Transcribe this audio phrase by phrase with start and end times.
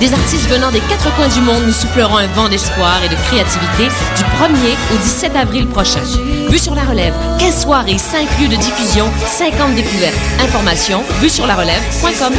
[0.00, 3.16] Des artistes venant des quatre coins du monde nous souffleront un vent d'espoir et de
[3.16, 6.02] créativité du 1er au 17 avril prochain.
[6.48, 10.14] Vue sur la relève, 15 soirées, 5 lieux de diffusion, 50 découvertes.
[10.40, 12.32] Information, vue sur la relève.com.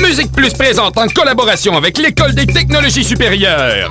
[0.00, 3.90] Musique Plus présente en collaboration avec l'École des technologies supérieures.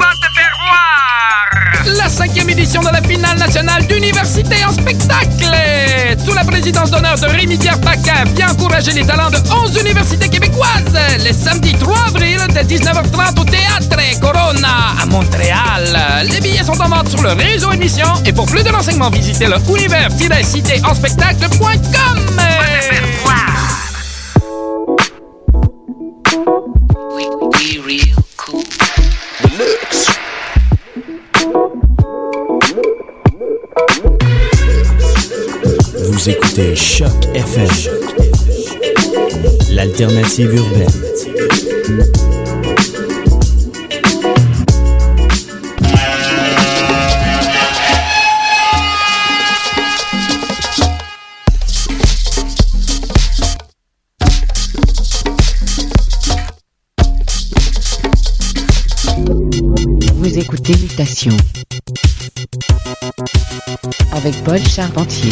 [1.85, 5.55] La cinquième édition de la finale nationale d'université en spectacle!
[6.23, 10.97] Sous la présidence d'honneur de Rémi-Pierre Paquin, vient encourager les talents de 11 universités québécoises!
[11.25, 16.25] Le samedi 3 avril, dès 19h30 au Théâtre Corona, à Montréal.
[16.31, 19.47] Les billets sont en vente sur le réseau émission et pour plus de renseignements, visitez
[19.47, 20.81] le univers-cité
[36.21, 37.67] Vous écoutez Choc FM,
[39.71, 40.87] l'alternative urbaine.
[60.17, 61.35] Vous écoutez Mutation
[64.13, 65.31] avec Paul Charpentier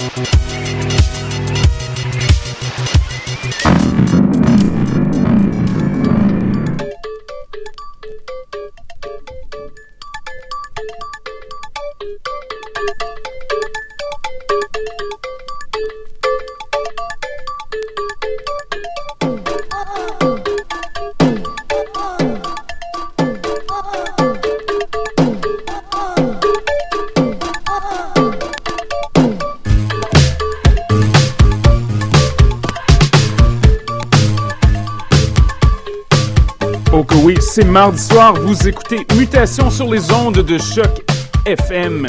[37.21, 41.03] Oui, c'est mardi soir, vous écoutez Mutation sur les ondes de choc
[41.45, 42.05] FM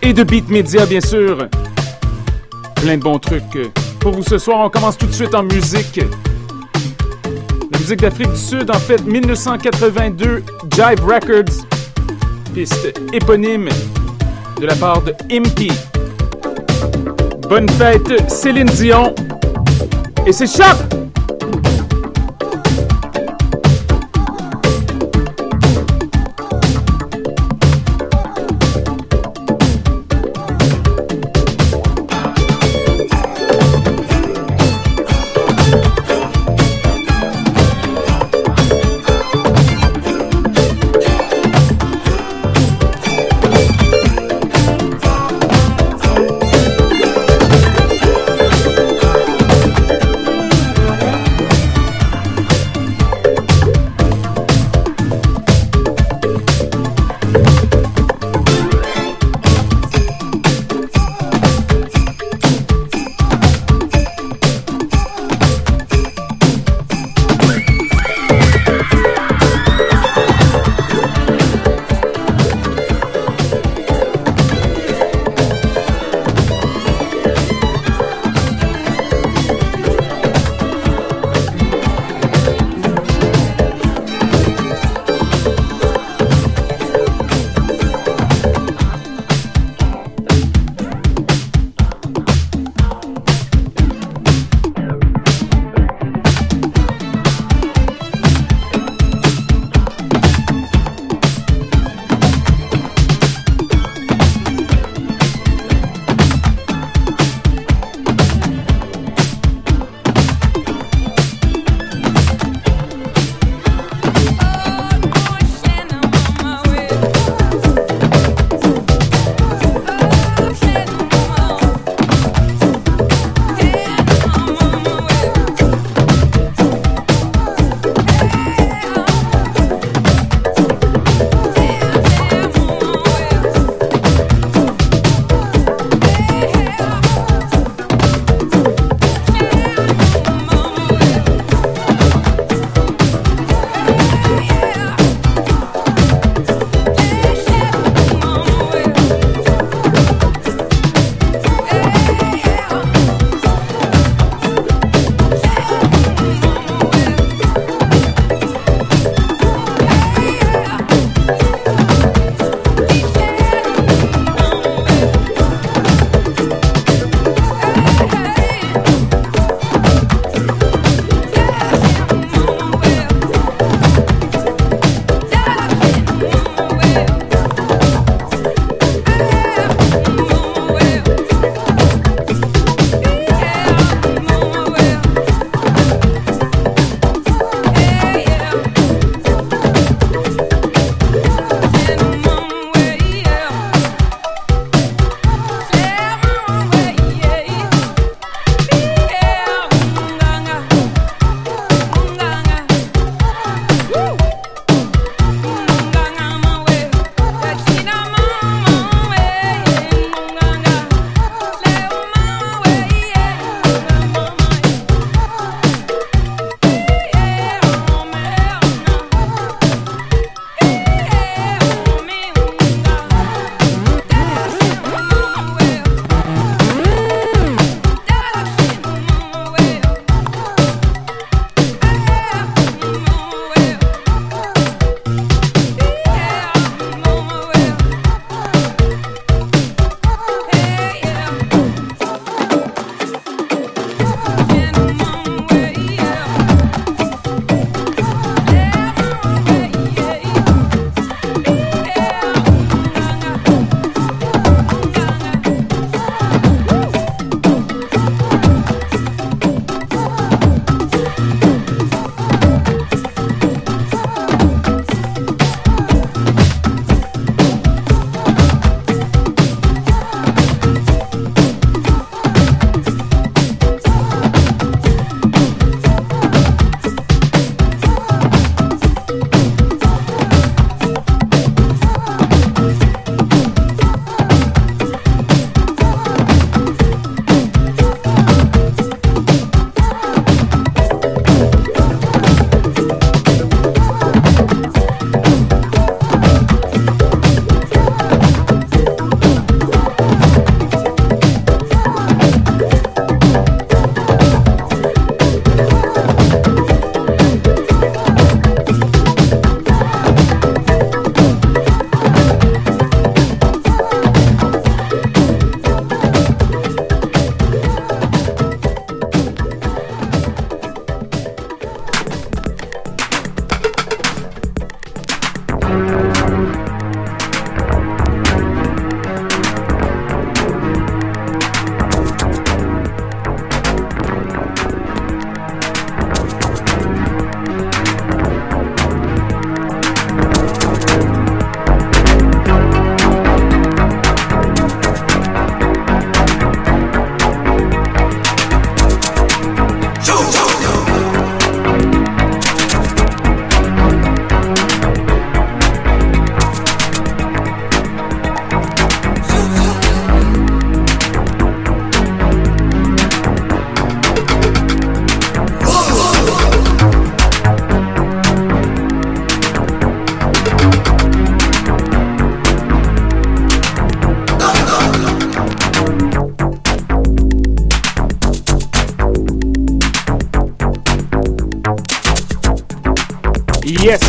[0.00, 1.48] et de Beat Media bien sûr.
[2.76, 3.70] Plein de bons trucs
[4.00, 4.60] pour vous ce soir.
[4.60, 6.00] On commence tout de suite en musique.
[7.72, 10.42] La musique d'Afrique du Sud, en fait, 1982,
[10.74, 11.66] Jive Records,
[12.54, 13.68] piste éponyme
[14.60, 15.70] de la part de Impy.
[17.48, 19.14] Bonne fête, Céline Dion.
[20.26, 21.01] Et c'est Choc!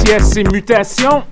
[0.05, 1.23] Yes, c'est Mutation.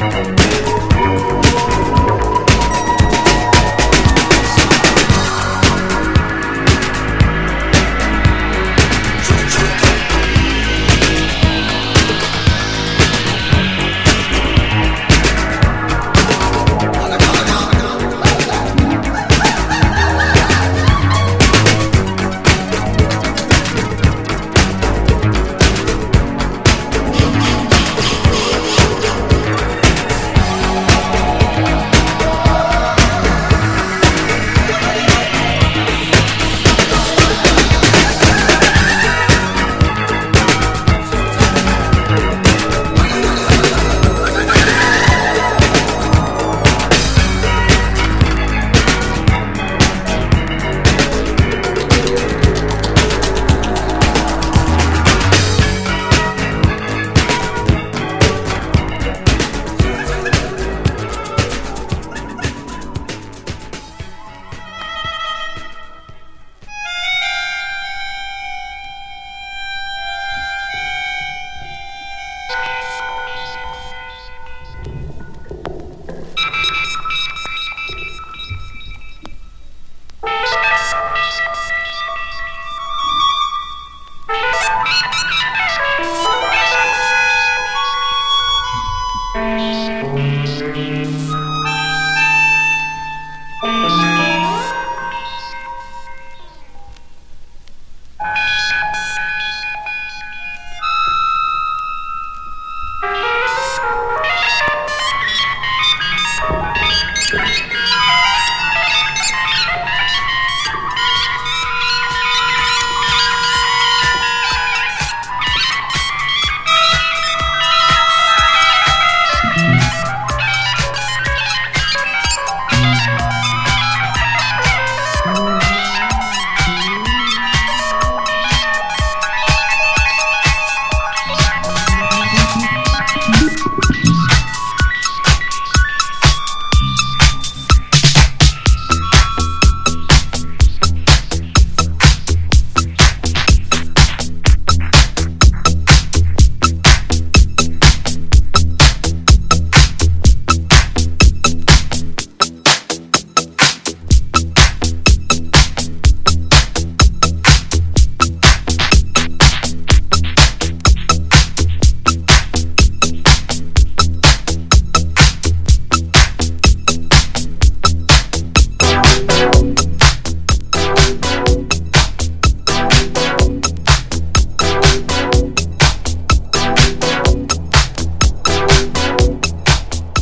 [0.00, 0.79] Música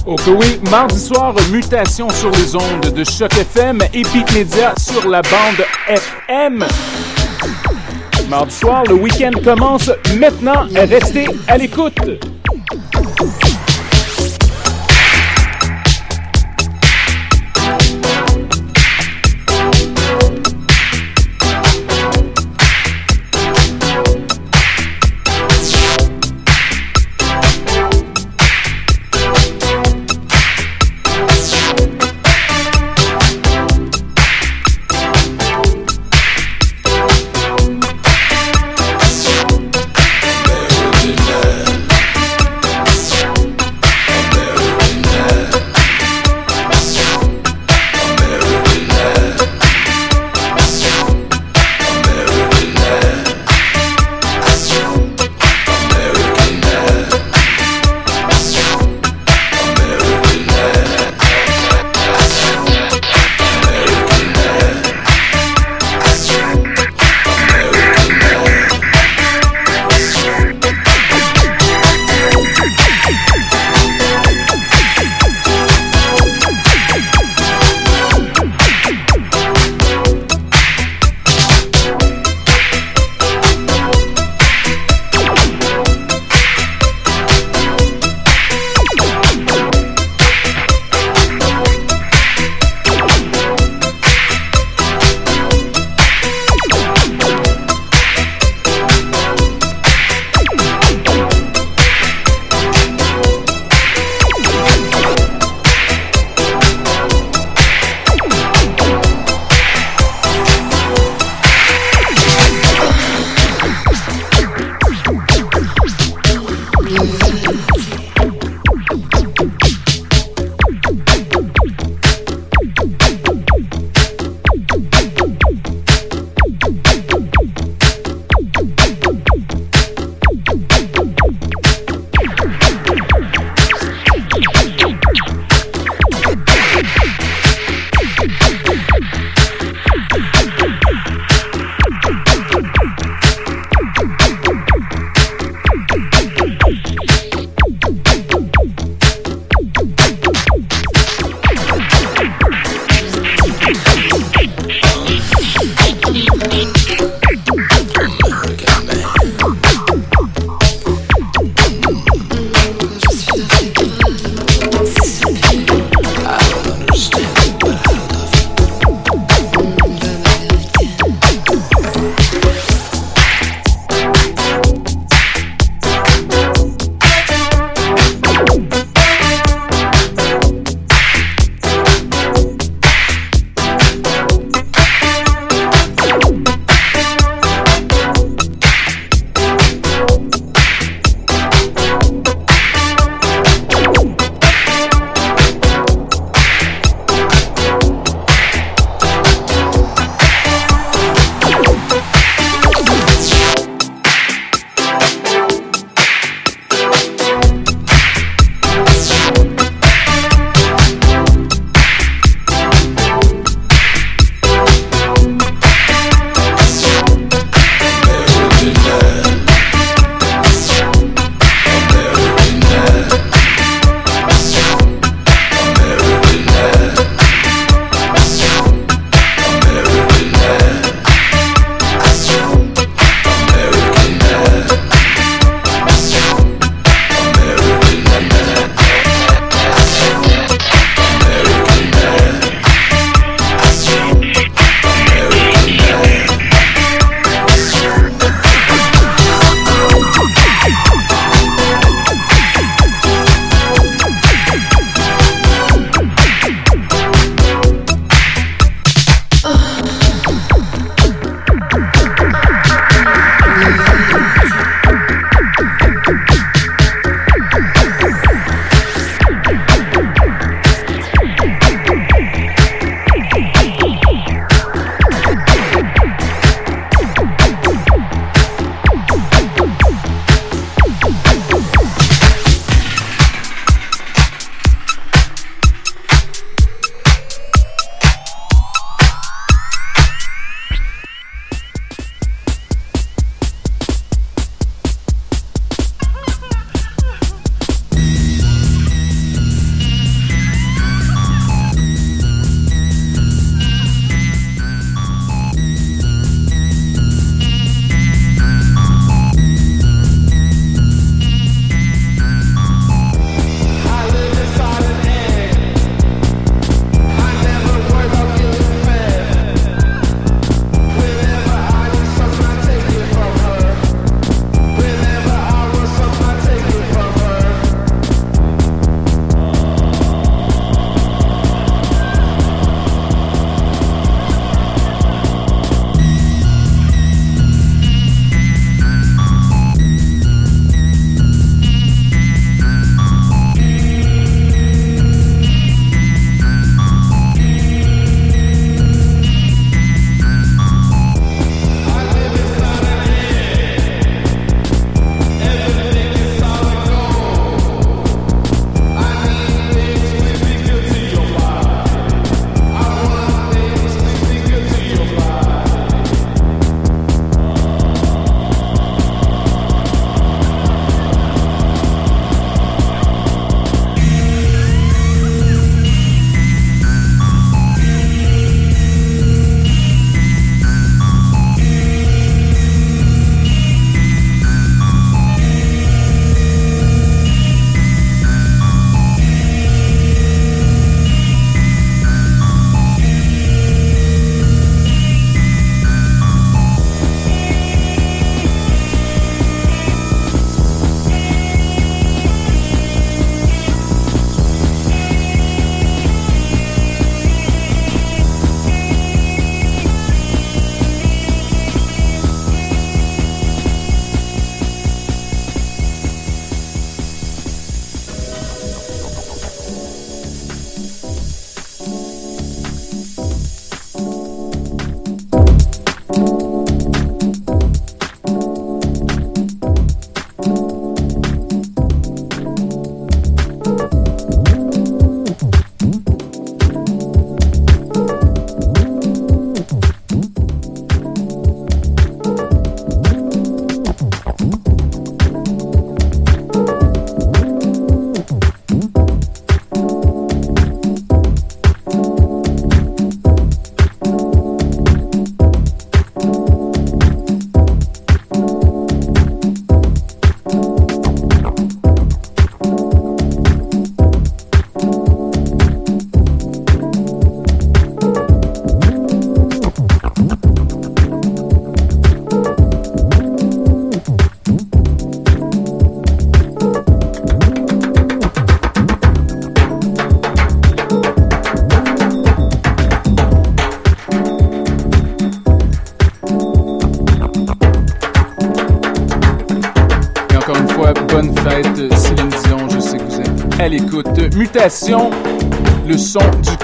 [0.09, 3.83] Ok oui, mardi soir, mutation sur les ondes de Choc FM
[4.35, 6.65] Media sur la bande FM.
[8.31, 10.65] Mardi soir, le week-end commence maintenant.
[10.75, 11.99] Restez à l'écoute.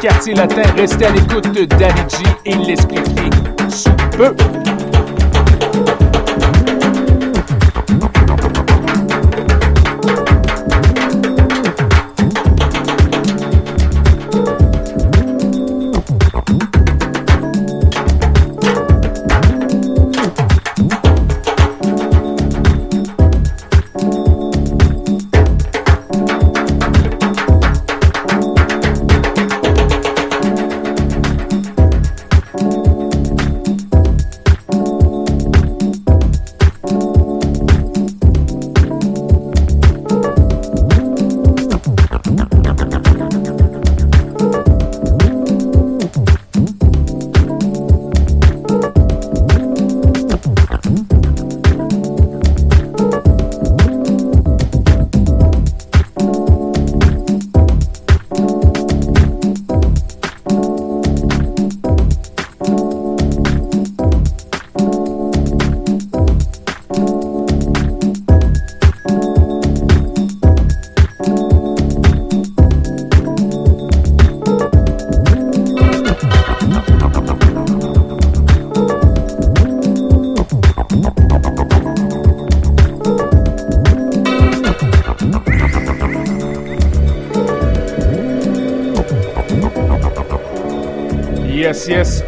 [0.04, 0.62] Quartier latin.
[0.76, 2.02] Restez à l'écoute d'Ali
[2.44, 2.98] et l'esprit
[3.70, 4.34] sous peu.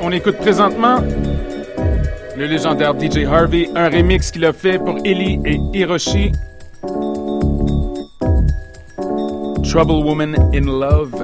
[0.03, 0.97] On écoute présentement
[2.37, 6.33] le légendaire DJ Harvey, un remix qu'il a fait pour Ellie et Hiroshi.
[9.63, 11.15] Trouble Woman in Love.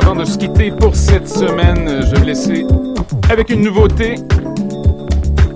[0.00, 2.64] Avant de se quitter pour cette semaine, je vais laisser
[3.28, 4.14] avec une nouveauté.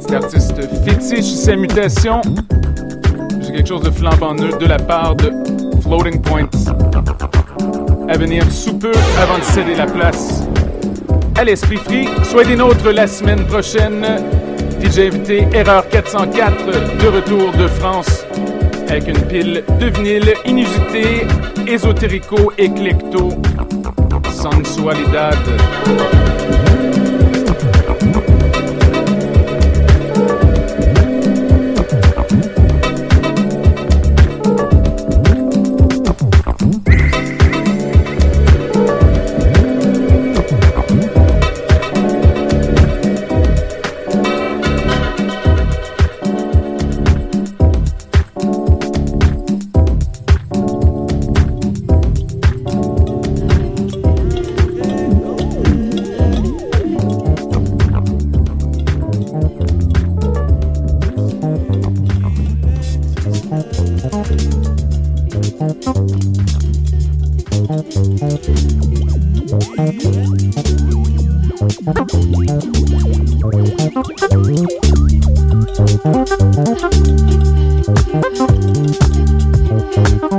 [0.00, 2.20] Cet artiste fétiche, sa mutation
[3.52, 5.30] quelque chose de flambant neuf de la part de
[5.82, 6.48] Floating Points.
[8.08, 10.42] À venir sous peu avant de céder la place
[11.36, 12.08] à l'Esprit Free.
[12.24, 14.04] Soyez des nôtres la semaine prochaine.
[14.80, 16.66] DJ invité Erreur 404
[16.98, 18.24] de retour de France
[18.88, 21.26] avec une pile de vinyle inusité,
[21.66, 23.30] ésotérico, éclecto,
[24.30, 25.38] sensualidad.
[26.38, 26.41] Salut,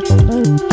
[0.05, 0.72] Mm-hmm.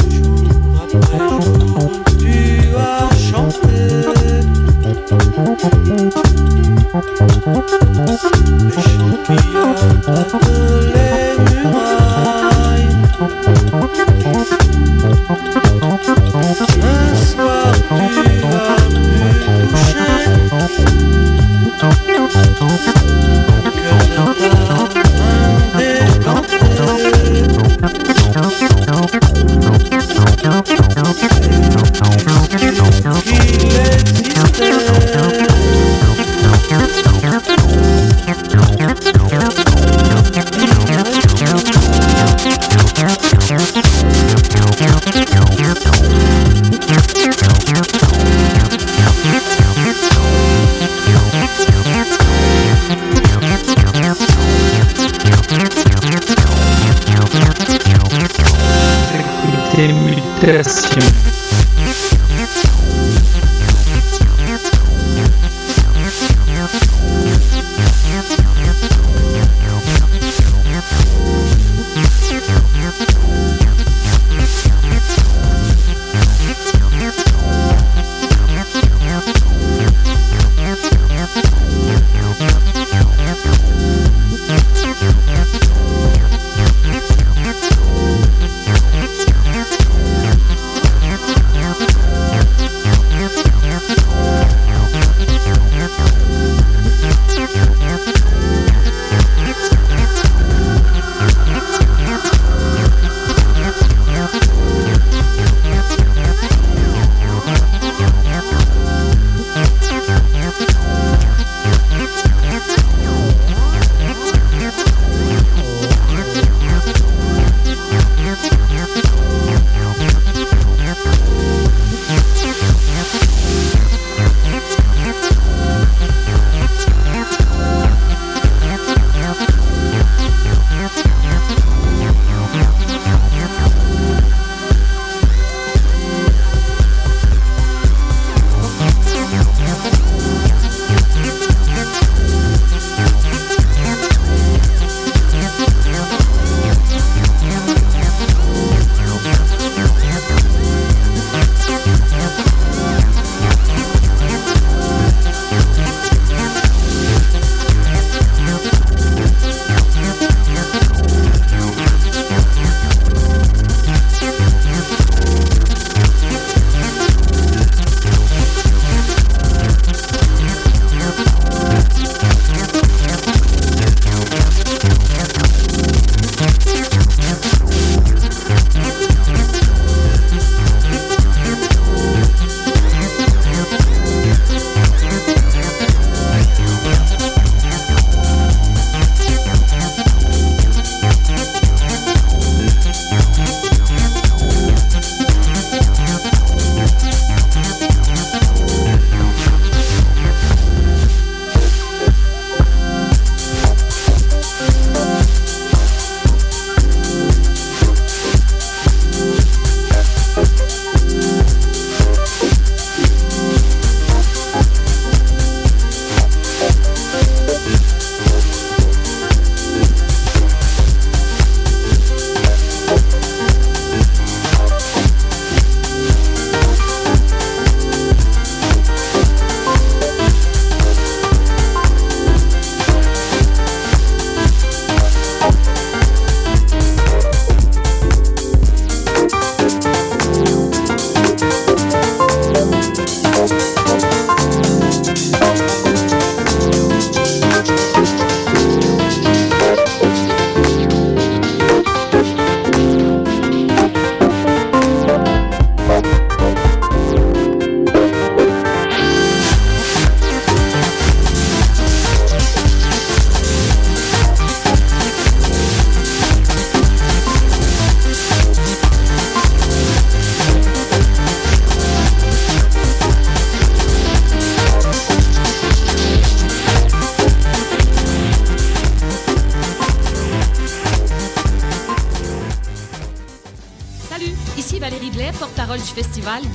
[59.81, 61.50] Demetrius.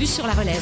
[0.06, 0.62] Vue sur la relève.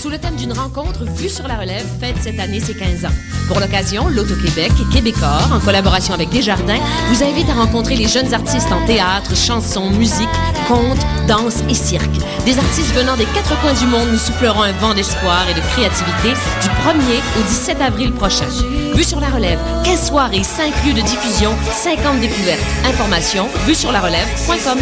[0.00, 3.14] Sous le thème d'une rencontre, Vue sur la relève fête cette année ses 15 ans.
[3.48, 6.78] Pour l'occasion, l'Auto-Québec et Québecor, en collaboration avec Desjardins,
[7.08, 10.28] vous invite à rencontrer les jeunes artistes en théâtre, chansons, musique,
[10.68, 12.14] contes, danse et cirque.
[12.44, 15.60] Des artistes venant des quatre coins du monde nous souffleront un vent d'espoir et de
[15.72, 16.28] créativité
[16.62, 18.46] du 1er au 17 avril prochain.
[18.94, 21.50] Vue sur la relève, 15 soirées, 5 lieux de diffusion,
[21.82, 22.62] 50 découvertes.
[22.84, 24.78] Information, vue sur la relève.com.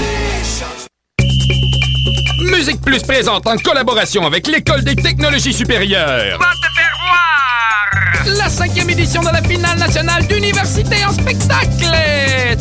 [2.52, 6.38] Musique Plus présente en collaboration avec l'École des technologies supérieures.
[6.38, 8.36] Va te faire voir!
[8.38, 11.96] La cinquième édition de la finale nationale d'université en spectacle.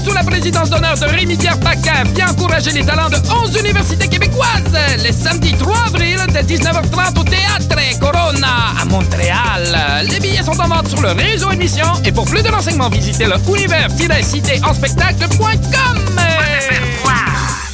[0.04, 4.78] Sous la présidence d'honneur de Rémi-Pierre Paquin, vient encourager les talents de 11 universités québécoises.
[5.04, 10.06] Les samedis 3 avril de 19h30 au Théâtre Corona à Montréal.
[10.10, 13.26] Les billets sont en vente sur le réseau émission et pour plus de renseignements, visitez
[13.26, 15.42] le univers-cité en spectacle.com.
[15.46, 17.71] Va te faire voir!